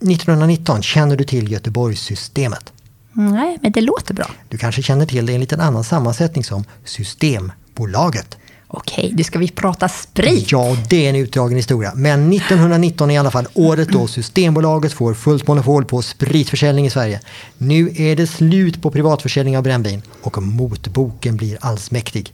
1919, 0.00 0.82
känner 0.82 1.16
du 1.16 1.24
till 1.24 1.52
Göteborgssystemet? 1.52 2.72
Nej, 3.12 3.58
men 3.62 3.72
det 3.72 3.80
låter 3.80 4.14
bra. 4.14 4.30
Du 4.48 4.58
kanske 4.58 4.82
känner 4.82 5.06
till 5.06 5.26
det 5.26 5.32
i 5.32 5.34
en 5.34 5.40
liten 5.40 5.60
annan 5.60 5.84
sammansättning 5.84 6.44
som 6.44 6.64
Systembolaget. 6.84 8.36
Okej, 8.72 9.12
nu 9.16 9.24
ska 9.24 9.38
vi 9.38 9.48
prata 9.48 9.88
sprit. 9.88 10.52
Ja, 10.52 10.76
det 10.88 11.06
är 11.06 11.10
en 11.10 11.16
utdragen 11.16 11.56
historia. 11.56 11.92
Men 11.94 12.32
1919 12.32 13.10
är 13.10 13.14
i 13.14 13.18
alla 13.18 13.30
fall 13.30 13.48
året 13.54 13.88
då 13.88 14.06
Systembolaget 14.06 14.92
får 14.92 15.14
fullt 15.14 15.46
monopol 15.46 15.84
på 15.84 16.02
spritförsäljning 16.02 16.86
i 16.86 16.90
Sverige. 16.90 17.20
Nu 17.58 17.92
är 17.96 18.16
det 18.16 18.26
slut 18.26 18.82
på 18.82 18.90
privatförsäljning 18.90 19.56
av 19.56 19.62
brännvin 19.62 20.02
och 20.22 20.42
motboken 20.42 21.36
blir 21.36 21.58
allsmäktig. 21.60 22.32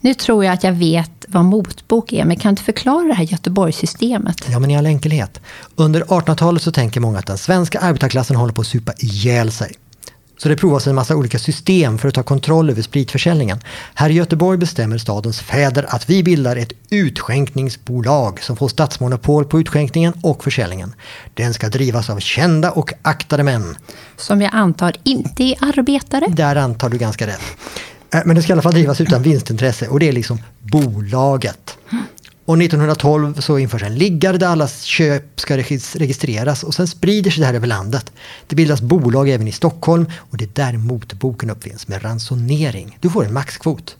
Nu 0.00 0.14
tror 0.14 0.44
jag 0.44 0.54
att 0.54 0.64
jag 0.64 0.72
vet 0.72 1.10
vad 1.28 1.44
motbok 1.44 2.12
är, 2.12 2.24
men 2.24 2.36
kan 2.36 2.54
du 2.54 2.62
förklara 2.62 3.04
det 3.04 3.14
här 3.14 3.24
Göteborgssystemet? 3.24 4.44
Ja, 4.48 4.58
men 4.58 4.70
i 4.70 4.76
all 4.76 4.86
enkelhet. 4.86 5.40
Under 5.74 6.00
1800-talet 6.02 6.62
så 6.62 6.72
tänker 6.72 7.00
många 7.00 7.18
att 7.18 7.26
den 7.26 7.38
svenska 7.38 7.78
arbetarklassen 7.78 8.36
håller 8.36 8.52
på 8.52 8.60
att 8.60 8.66
supa 8.66 8.92
ihjäl 8.98 9.52
sig. 9.52 9.72
Så 10.42 10.48
det 10.48 10.56
provas 10.56 10.86
en 10.86 10.94
massa 10.94 11.16
olika 11.16 11.38
system 11.38 11.98
för 11.98 12.08
att 12.08 12.14
ta 12.14 12.22
kontroll 12.22 12.70
över 12.70 12.82
spritförsäljningen. 12.82 13.60
Här 13.94 14.10
i 14.10 14.12
Göteborg 14.12 14.58
bestämmer 14.58 14.98
stadens 14.98 15.40
fäder 15.40 15.86
att 15.88 16.10
vi 16.10 16.22
bildar 16.22 16.56
ett 16.56 16.72
utskänkningsbolag 16.90 18.42
som 18.42 18.56
får 18.56 18.68
statsmonopol 18.68 19.44
på 19.44 19.60
utskänkningen 19.60 20.12
och 20.22 20.44
försäljningen. 20.44 20.94
Den 21.34 21.54
ska 21.54 21.68
drivas 21.68 22.10
av 22.10 22.18
kända 22.18 22.70
och 22.70 22.92
aktade 23.02 23.42
män. 23.42 23.76
Som 24.16 24.40
jag 24.40 24.50
antar 24.54 24.96
inte 25.02 25.42
är 25.42 25.56
arbetare. 25.60 26.26
Där 26.28 26.56
antar 26.56 26.88
du 26.88 26.98
ganska 26.98 27.26
rätt. 27.26 27.42
Äh, 28.14 28.20
Men 28.24 28.36
det 28.36 28.42
ska 28.42 28.52
i 28.52 28.54
alla 28.54 28.62
fall 28.62 28.72
drivas 28.72 29.00
utan 29.00 29.22
vinstintresse 29.22 29.88
och 29.88 30.00
det 30.00 30.08
är 30.08 30.12
liksom 30.12 30.38
bolaget. 30.58 31.78
Och 32.44 32.62
1912 32.62 33.40
så 33.40 33.58
införs 33.58 33.82
en 33.82 33.94
liggare 33.94 34.38
där 34.38 34.46
allas 34.46 34.82
köp 34.82 35.40
ska 35.40 35.56
regis- 35.56 35.98
registreras 35.98 36.62
och 36.62 36.74
sen 36.74 36.86
sprider 36.86 37.30
sig 37.30 37.40
det 37.40 37.46
här 37.46 37.54
över 37.54 37.66
landet. 37.66 38.12
Det 38.46 38.56
bildas 38.56 38.80
bolag 38.80 39.28
även 39.28 39.48
i 39.48 39.52
Stockholm 39.52 40.06
och 40.16 40.36
det 40.36 40.44
är 40.44 40.50
där 40.72 40.78
motboken 40.78 41.50
uppfinns 41.50 41.88
med 41.88 42.04
ransonering. 42.04 42.98
Du 43.00 43.10
får 43.10 43.24
en 43.24 43.32
maxkvot. 43.32 43.96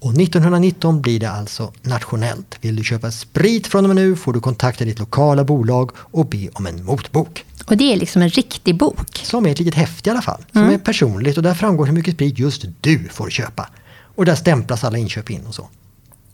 Och 0.00 0.14
1919 0.14 1.02
blir 1.02 1.20
det 1.20 1.30
alltså 1.30 1.72
nationellt. 1.82 2.58
Vill 2.60 2.76
du 2.76 2.84
köpa 2.84 3.10
sprit 3.10 3.66
från 3.66 3.84
och 3.84 3.88
med 3.88 3.96
nu 3.96 4.16
får 4.16 4.32
du 4.32 4.40
kontakta 4.40 4.84
ditt 4.84 4.98
lokala 4.98 5.44
bolag 5.44 5.90
och 5.96 6.26
be 6.26 6.48
om 6.52 6.66
en 6.66 6.84
motbok. 6.84 7.44
Och 7.66 7.76
det 7.76 7.92
är 7.92 7.96
liksom 7.96 8.22
en 8.22 8.28
riktig 8.28 8.76
bok. 8.78 9.18
Som 9.22 9.46
är 9.46 9.50
ett 9.50 9.58
litet 9.58 9.74
häfte 9.74 10.08
i 10.08 10.12
alla 10.12 10.22
fall. 10.22 10.44
Som 10.52 10.62
är 10.70 10.78
personligt 10.78 11.36
och 11.36 11.42
där 11.42 11.54
framgår 11.54 11.86
hur 11.86 11.92
mycket 11.92 12.14
sprit 12.14 12.38
just 12.38 12.64
du 12.80 13.08
får 13.12 13.30
köpa. 13.30 13.68
Och 14.16 14.24
där 14.24 14.34
stämplas 14.34 14.84
alla 14.84 14.98
inköp 14.98 15.30
in 15.30 15.46
och 15.46 15.54
så. 15.54 15.68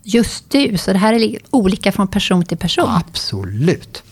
Just 0.04 0.44
du, 0.50 0.78
så 0.78 0.92
det 0.92 0.98
här 0.98 1.14
är 1.14 1.18
li- 1.18 1.38
olika 1.50 1.92
från 1.92 2.08
person 2.08 2.44
till 2.44 2.58
person. 2.58 2.88
Absolut. 3.08 4.02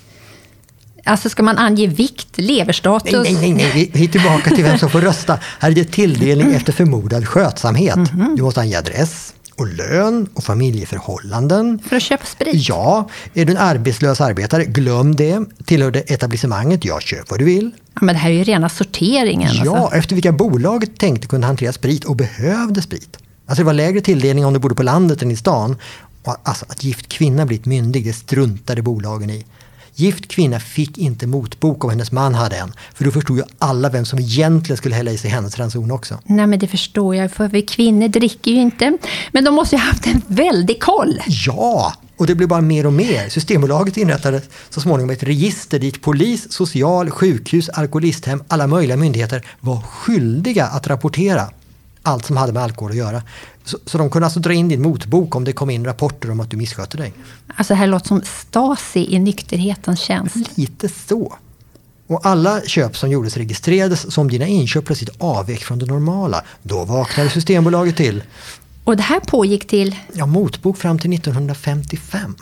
Alltså 1.05 1.29
ska 1.29 1.43
man 1.43 1.59
ange 1.59 1.87
vikt, 1.87 2.29
leverstatus? 2.39 3.13
Nej, 3.13 3.23
nej, 3.35 3.53
nej, 3.53 3.71
nej. 3.75 3.91
Vi- 3.95 4.05
är 4.05 4.09
tillbaka 4.09 4.51
till 4.51 4.65
vem 4.65 4.79
som 4.79 4.91
får 4.91 5.01
rösta. 5.01 5.39
Här 5.61 5.71
är 5.71 5.75
det 5.75 5.85
tilldelning 5.85 6.55
efter 6.55 6.73
förmodad 6.73 7.29
skötsamhet. 7.29 7.99
Du 8.37 8.43
måste 8.43 8.61
ange 8.61 8.79
adress 8.79 9.35
och 9.57 9.67
lön 9.67 10.29
och 10.35 10.45
familjeförhållanden. 10.45 11.79
För 11.89 11.97
att 11.97 12.03
köpa 12.03 12.25
sprit? 12.27 12.69
Ja, 12.69 13.09
är 13.35 13.45
du 13.45 13.53
en 13.53 13.59
arbetslös 13.59 14.21
arbetare, 14.21 14.65
glöm 14.65 15.17
det. 15.17 15.41
Tillhör 15.65 15.91
det 15.91 16.11
etablissemanget, 16.11 16.85
ja, 16.85 17.01
köp 17.01 17.31
vad 17.31 17.39
du 17.39 17.45
vill. 17.45 17.71
Ja, 17.95 17.99
men 18.03 18.15
det 18.15 18.19
här 18.21 18.31
är 18.31 18.35
ju 18.35 18.45
rena 18.45 18.69
sorteringen. 18.69 19.51
Ja, 19.65 19.79
Alltså. 19.79 19.97
efter 19.97 20.15
vilka 20.15 20.33
bolaget 20.33 20.99
tänkte 20.99 21.27
kunde 21.29 21.47
hantera 21.47 21.73
sprit 21.73 22.05
och 22.05 22.17
behövde 22.17 22.83
sprit. 22.83 23.17
Alltså 23.47 23.63
det 23.63 23.67
var 23.67 23.73
lägre 23.73 24.01
tilldelning 24.01 24.47
om 24.47 24.53
du 24.53 24.59
bodde 24.59 24.75
på 24.75 24.83
landet 24.83 25.23
än 25.23 25.31
i 25.31 25.37
stan. 25.37 25.77
Alltså 26.25 26.67
att 26.69 26.85
gift 26.85 27.09
kvinna 27.09 27.47
blivit 27.47 27.67
myndig, 27.67 28.05
det 28.05 28.13
struntade 28.13 28.83
bolagen 28.83 29.31
i. 29.31 29.45
Gift 29.95 30.29
kvinna 30.29 30.61
fick 30.61 30.99
inte 30.99 31.27
motbok 31.27 31.85
om 31.85 31.91
hennes 31.91 32.13
man 32.13 32.35
hade 32.35 32.57
en. 32.57 32.73
För 32.95 33.05
då 33.05 33.11
förstod 33.11 33.37
ju 33.37 33.43
alla 33.59 33.89
vem 33.89 34.05
som 34.05 34.19
egentligen 34.19 34.77
skulle 34.77 34.95
hälla 34.95 35.11
i 35.11 35.19
sig 35.19 35.31
hennes 35.31 35.59
ranson 35.59 35.91
också. 35.91 36.19
Nej, 36.25 36.47
men 36.47 36.59
det 36.59 36.69
förstår 36.69 37.17
jag, 37.17 37.33
för 37.33 37.49
vi 37.49 37.63
kvinnor 37.63 38.09
dricker 38.09 38.51
ju 38.51 38.61
inte. 38.61 38.99
Men 39.33 39.45
de 39.45 39.55
måste 39.55 39.77
ju 39.77 39.81
ha 39.83 39.89
haft 39.89 40.07
en 40.07 40.23
väldig 40.27 40.83
koll. 40.83 41.21
Ja! 41.27 41.95
Och 42.17 42.27
det 42.27 42.35
blev 42.35 42.49
bara 42.49 42.61
mer 42.61 42.87
och 42.87 42.93
mer. 42.93 43.29
Systembolaget 43.29 43.97
inrättade 43.97 44.43
så 44.71 44.81
småningom 44.81 45.11
ett 45.11 45.23
register 45.23 45.79
dit 45.79 46.03
polis, 46.03 46.53
social, 46.53 47.11
sjukhus, 47.11 47.69
alkoholisthem, 47.69 48.43
alla 48.49 48.67
möjliga 48.67 48.97
myndigheter 48.97 49.43
var 49.61 49.81
skyldiga 49.81 50.67
att 50.67 50.87
rapportera 50.87 51.51
allt 52.03 52.27
som 52.27 52.37
hade 52.37 52.53
med 52.53 52.63
alkohol 52.63 52.91
att 52.91 52.97
göra. 52.97 53.23
Så, 53.65 53.79
så 53.87 53.99
de 53.99 54.11
kunde 54.11 54.27
alltså 54.27 54.41
dra 54.41 54.53
in 54.53 54.69
din 54.69 54.83
motbok 54.83 55.37
om 55.37 55.45
det 55.45 55.53
kom 55.53 55.71
in 55.71 55.85
rapporter 55.85 56.31
om 56.31 56.41
att 56.41 56.51
du 56.51 56.57
misskötte 56.57 56.97
dig. 56.97 57.13
Alltså 57.57 57.75
det 57.75 57.79
här 57.79 57.87
låter 57.87 58.07
som 58.09 58.23
Stasi 58.25 59.15
i 59.15 59.19
nykterhetens 59.19 60.01
tjänst. 60.01 60.37
Lite 60.59 60.89
så. 60.89 61.37
Och 62.07 62.27
alla 62.27 62.61
köp 62.61 62.97
som 62.97 63.11
gjordes 63.11 63.37
registrerades 63.37 64.13
som 64.15 64.29
dina 64.31 64.47
inköp 64.47 64.85
plötsligt 64.85 65.11
avvek 65.19 65.61
från 65.65 65.79
det 65.79 65.87
normala. 65.87 66.43
Då 66.63 66.85
vaknade 66.85 67.31
Systembolaget 67.31 67.97
till. 67.97 68.23
Och 68.85 68.97
det 68.97 69.03
här 69.03 69.21
pågick 69.21 69.67
till... 69.67 69.97
Ja, 70.13 70.27
motbok 70.27 70.77
fram 70.79 70.99
till 70.99 71.13
1955. 71.13 72.35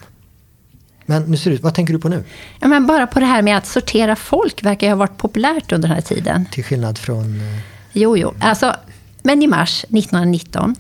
Men 1.07 1.23
nu 1.23 1.37
ser 1.37 1.51
det 1.51 1.55
ut, 1.57 1.63
vad 1.63 1.75
tänker 1.75 1.93
du 1.93 1.99
på 2.01 2.09
nu? 2.09 2.25
Ja, 2.61 2.69
men 2.69 2.87
bara 2.87 3.07
på 3.07 3.21
det 3.21 3.27
här 3.27 3.43
med 3.43 3.57
att 3.57 3.67
sortera 3.67 4.17
folk 4.17 4.63
verkar 4.63 4.87
ju 4.87 4.91
ha 4.93 4.97
varit 4.99 5.17
populärt 5.17 5.73
under 5.73 5.89
den 5.89 5.95
här 5.95 6.03
tiden. 6.03 6.47
Till 6.53 6.65
skillnad 6.65 6.99
från... 6.99 7.41
eh, 7.41 7.59
Jo, 7.93 8.17
jo. 8.17 8.35
Alltså, 8.41 8.75
men 9.23 9.43
i 9.43 9.47
mars 9.47 9.85
1919 9.85 10.77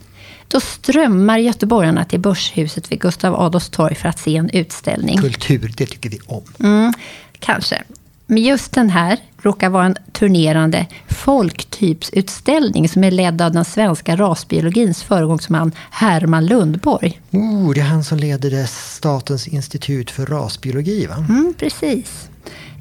då 0.48 0.60
strömmar 0.60 1.38
göteborgarna 1.38 2.04
till 2.04 2.20
Börshuset 2.20 2.92
vid 2.92 3.00
Gustav 3.00 3.34
Adolfs 3.40 3.68
torg 3.68 3.94
för 3.94 4.08
att 4.08 4.18
se 4.18 4.36
en 4.36 4.50
utställning. 4.50 5.18
Kultur, 5.18 5.74
det 5.76 5.86
tycker 5.86 6.10
vi 6.10 6.20
om. 6.26 6.42
Mm, 6.60 6.92
kanske. 7.38 7.82
Men 8.26 8.42
just 8.42 8.72
den 8.72 8.90
här 8.90 9.18
råkar 9.42 9.68
vara 9.68 9.84
en 9.84 9.96
turnerande 10.12 10.86
folktypsutställning 11.08 12.88
som 12.88 13.04
är 13.04 13.10
ledd 13.10 13.42
av 13.42 13.52
den 13.52 13.64
svenska 13.64 14.16
rasbiologins 14.16 15.02
föregångsman 15.02 15.72
Herman 15.90 16.46
Lundborg. 16.46 17.20
Oh, 17.30 17.74
det 17.74 17.80
är 17.80 17.84
han 17.84 18.04
som 18.04 18.18
leder 18.18 18.50
det 18.50 18.66
Statens 18.66 19.48
institut 19.48 20.10
för 20.10 20.26
rasbiologi, 20.26 21.06
va? 21.06 21.16
Mm, 21.28 21.54
precis. 21.58 22.29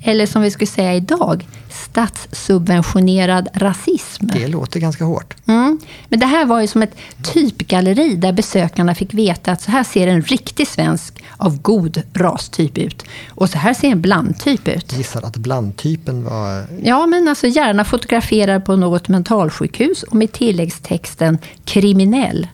Eller 0.04 0.26
som 0.26 0.42
vi 0.42 0.52
skulle 0.52 0.68
säga 0.68 0.96
idag, 0.96 1.48
statssubventionerad 1.70 3.48
rasism. 3.54 4.28
Det 4.28 4.48
låter 4.48 4.80
ganska 4.80 5.04
hårt. 5.04 5.36
Mm. 5.48 5.80
Men 6.08 6.20
det 6.20 6.26
här 6.26 6.46
var 6.46 6.62
ju 6.62 6.68
som 6.68 6.82
ett 6.82 6.96
typgalleri 7.34 8.16
där 8.16 8.34
besökarna 8.34 8.96
fick 8.96 9.14
veta 9.14 9.52
att 9.52 9.62
så 9.62 9.72
här 9.72 9.84
ser 9.84 10.08
en 10.08 10.22
riktig 10.22 10.68
svensk 10.68 11.24
av 11.38 11.62
god 11.62 12.02
rastyp 12.14 12.78
ut. 12.78 13.06
Och 13.30 13.50
så 13.50 13.58
här 13.58 13.74
ser 13.74 13.88
en 13.88 14.02
blandtyp 14.02 14.68
ut. 14.68 14.98
Gissar 14.98 15.22
att 15.22 15.38
blandtypen 15.38 16.24
var... 16.24 16.66
Ja, 16.84 17.06
men 17.06 17.28
alltså 17.28 17.48
gärna 17.48 17.86
fotograferad 17.86 18.66
på 18.66 18.76
något 18.76 19.08
mentalsjukhus 19.08 20.04
och 20.04 20.16
med 20.16 20.32
tilläggstexten 20.32 21.38
kriminell. 21.66 22.48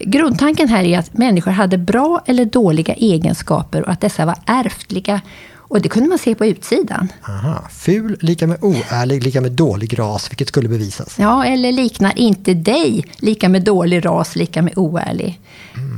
Grundtanken 0.00 0.68
här 0.68 0.84
är 0.84 0.98
att 0.98 1.18
människor 1.18 1.50
hade 1.50 1.78
bra 1.78 2.22
eller 2.26 2.44
dåliga 2.44 2.94
egenskaper 2.94 3.82
och 3.82 3.88
att 3.88 4.00
dessa 4.00 4.26
var 4.26 4.36
ärftliga. 4.46 5.20
Och 5.70 5.80
det 5.80 5.88
kunde 5.88 6.08
man 6.08 6.18
se 6.18 6.34
på 6.34 6.46
utsidan. 6.46 7.08
Aha, 7.28 7.68
ful 7.70 8.16
lika 8.20 8.46
med 8.46 8.58
oärlig 8.60 9.24
lika 9.24 9.40
med 9.40 9.52
dålig 9.52 9.98
ras, 9.98 10.30
vilket 10.30 10.48
skulle 10.48 10.68
bevisas. 10.68 11.16
Ja, 11.18 11.44
eller 11.44 11.72
liknar 11.72 12.18
inte 12.18 12.54
dig 12.54 13.04
lika 13.18 13.48
med 13.48 13.62
dålig 13.62 14.06
ras 14.06 14.36
lika 14.36 14.62
med 14.62 14.78
oärlig. 14.78 15.40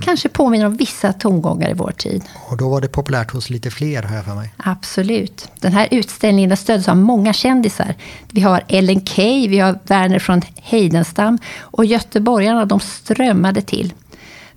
Kanske 0.04 0.28
påminner 0.28 0.66
om 0.66 0.76
vissa 0.76 1.12
tongångar 1.12 1.70
i 1.70 1.74
vår 1.74 1.90
tid. 1.90 2.22
Och 2.48 2.56
då 2.56 2.68
var 2.68 2.80
det 2.80 2.88
populärt 2.88 3.30
hos 3.30 3.50
lite 3.50 3.70
fler, 3.70 4.02
har 4.02 4.16
jag 4.16 4.24
för 4.24 4.34
mig. 4.34 4.54
Absolut. 4.56 5.48
Den 5.60 5.72
här 5.72 5.88
utställningen 5.90 6.56
stöddes 6.56 6.88
av 6.88 6.96
många 6.96 7.32
kändisar. 7.32 7.94
Vi 8.30 8.40
har 8.40 8.64
Ellen 8.68 9.06
Key, 9.06 9.48
vi 9.48 9.58
har 9.58 9.78
Werner 9.84 10.18
från 10.18 10.42
Heidenstam 10.54 11.38
och 11.60 11.84
göteborgarna 11.84 12.64
de 12.64 12.80
strömmade 12.80 13.62
till. 13.62 13.92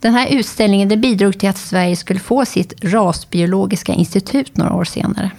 Den 0.06 0.14
här 0.14 0.28
utställningen 0.28 0.90
det 0.90 0.98
bidrog 0.98 1.40
till 1.40 1.50
att 1.50 1.58
Sverige 1.58 1.96
skulle 1.96 2.20
få 2.20 2.46
sitt 2.46 2.74
rasbiologiska 2.82 3.94
institut 3.94 4.58
några 4.58 4.74
år 4.74 4.84
senare. 4.84 5.32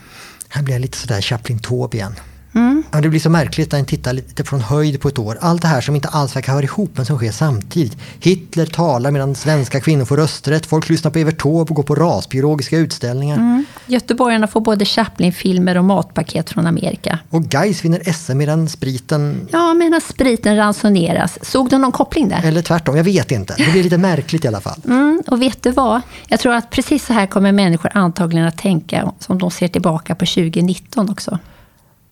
Här 0.49 0.63
blir 0.63 0.75
jag 0.75 0.81
lite 0.81 0.99
sådär 0.99 1.21
Chaplin 1.21 1.59
Taube 1.59 1.97
igen. 1.97 2.15
Mm. 2.57 2.83
Ja, 2.93 3.01
det 3.01 3.09
blir 3.09 3.21
så 3.21 3.31
märkligt 3.31 3.73
när 3.73 3.79
en 3.79 3.85
tittar 3.85 4.13
lite 4.13 4.45
från 4.45 4.61
höjd 4.61 5.01
på 5.01 5.09
ett 5.09 5.19
år. 5.19 5.39
Allt 5.41 5.63
det 5.63 5.69
här 5.69 5.81
som 5.81 5.95
inte 5.95 6.09
alls 6.09 6.37
verkar 6.37 6.53
höra 6.53 6.63
ihop 6.63 6.91
men 6.95 7.07
som 7.07 7.17
sker 7.17 7.33
samtidigt. 7.33 7.97
Hitler 8.21 8.67
talar 8.67 9.11
medan 9.11 9.35
svenska 9.35 9.81
kvinnor 9.81 10.05
får 10.05 10.17
rösträtt. 10.17 10.67
Folk 10.67 10.89
lyssnar 10.89 11.11
på 11.11 11.19
Evert 11.19 11.39
Taube 11.39 11.71
och 11.71 11.77
går 11.77 11.83
på 11.83 11.95
rasbiologiska 11.95 12.79
utställningar. 12.79 13.37
Mm. 13.37 13.65
Göteborgarna 13.87 14.47
får 14.47 14.61
både 14.61 14.85
Chaplin-filmer 14.85 15.79
och 15.79 15.85
matpaket 15.85 16.51
från 16.51 16.67
Amerika. 16.67 17.19
Och 17.31 17.43
Gais 17.43 17.85
vinner 17.85 18.13
SM 18.13 18.39
medan 18.39 18.69
spriten... 18.69 19.49
Ja, 19.53 19.75
medan 19.75 20.01
spriten 20.01 20.57
ransoneras. 20.57 21.39
Såg 21.43 21.71
du 21.71 21.79
någon 21.79 21.93
koppling 21.93 22.29
där? 22.29 22.41
Eller 22.45 22.63
tvärtom, 22.63 22.97
jag 22.97 23.05
vet 23.05 23.31
inte. 23.31 23.55
Det 23.59 23.73
blir 23.73 23.83
lite 23.83 23.99
märkligt 23.99 24.45
i 24.45 24.49
alla 24.49 24.61
fall. 24.61 24.81
Mm, 24.85 25.23
och 25.27 25.43
vet 25.43 25.63
du 25.63 25.71
vad? 25.71 26.01
Jag 26.29 26.41
tror 26.41 26.55
att 26.55 26.71
precis 26.71 27.07
så 27.07 27.13
här 27.13 27.27
kommer 27.27 27.53
människor 27.53 27.91
antagligen 27.95 28.47
att 28.47 28.59
tänka 28.59 29.13
som 29.19 29.39
de 29.39 29.51
ser 29.51 29.69
tillbaka 29.69 30.15
på 30.15 30.27
2019 30.27 31.11
också. 31.11 31.39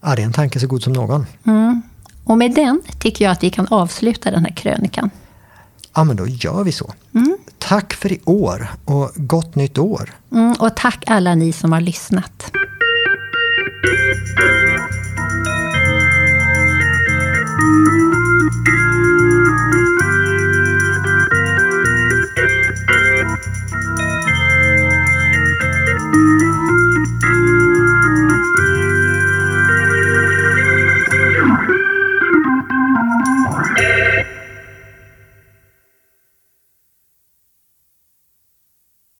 Ja, 0.07 0.15
det 0.15 0.23
är 0.23 0.27
en 0.27 0.33
tanke 0.33 0.61
så 0.61 0.67
god 0.67 0.83
som 0.83 0.93
någon. 0.93 1.27
Mm. 1.47 1.83
Och 2.25 2.39
med 2.39 2.55
den 2.55 2.83
tycker 2.99 3.25
jag 3.25 3.33
att 3.33 3.43
vi 3.43 3.51
kan 3.51 3.69
avsluta 3.69 4.31
den 4.31 4.45
här 4.45 4.53
krönikan. 4.53 5.11
Ja, 5.95 6.05
men 6.05 6.17
då 6.17 6.27
gör 6.27 6.65
vi 6.65 6.73
så. 6.73 6.93
Mm. 7.15 7.39
Tack 7.59 7.95
för 7.95 8.13
i 8.13 8.21
år 8.25 8.69
och 8.85 9.11
gott 9.15 9.55
nytt 9.55 9.79
år. 9.79 10.11
Mm, 10.33 10.53
och 10.53 10.77
tack 10.77 11.05
alla 11.07 11.35
ni 11.35 11.53
som 11.53 11.73
har 11.73 11.81
lyssnat. 11.81 12.53